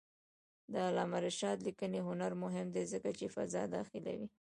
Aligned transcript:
د 0.71 0.73
علامه 0.87 1.19
رشاد 1.27 1.57
لیکنی 1.67 1.99
هنر 2.07 2.31
مهم 2.43 2.67
دی 2.75 2.83
ځکه 2.93 3.09
چې 3.17 3.33
فضا 3.35 3.63
داخلوي. 3.75 4.27